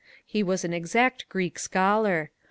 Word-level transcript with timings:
He 0.25 0.41
was 0.41 0.65
an 0.65 0.73
exact 0.73 1.29
Greek 1.29 1.59
scholar. 1.59 2.31